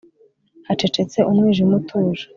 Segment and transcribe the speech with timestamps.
[0.67, 2.25] hacecetse umwijima utuje